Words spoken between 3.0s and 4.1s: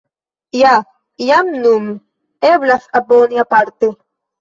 aboni aparte.